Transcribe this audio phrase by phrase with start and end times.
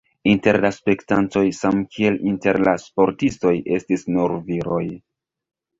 [0.29, 4.85] Inter la spektantoj samkiel inter la sportistoj estis nur viroj.